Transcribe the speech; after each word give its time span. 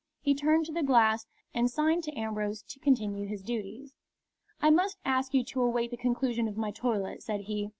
He 0.19 0.33
turned 0.33 0.65
to 0.65 0.71
the 0.71 0.81
glass 0.81 1.27
and 1.53 1.69
signed 1.69 2.03
to 2.05 2.17
Ambrose 2.17 2.63
to 2.69 2.79
continue 2.79 3.27
his 3.27 3.43
duties. 3.43 3.93
"I 4.59 4.71
must 4.71 4.97
ask 5.05 5.31
you 5.35 5.43
to 5.43 5.61
await 5.61 5.91
the 5.91 5.95
conclusion 5.97 6.47
of 6.47 6.57
my 6.57 6.71
toilet," 6.71 7.21
said 7.21 7.41
he. 7.41 7.69